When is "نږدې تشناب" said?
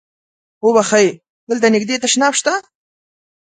1.75-2.33